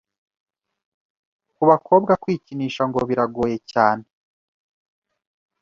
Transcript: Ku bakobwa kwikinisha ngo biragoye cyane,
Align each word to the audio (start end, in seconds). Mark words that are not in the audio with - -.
Ku 1.55 1.63
bakobwa 1.69 2.11
kwikinisha 2.23 2.81
ngo 2.89 2.99
biragoye 3.09 3.57
cyane, 3.71 4.05